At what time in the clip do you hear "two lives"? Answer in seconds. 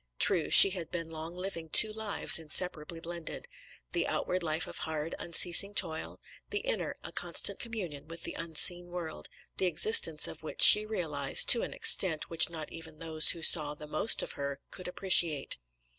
1.69-2.39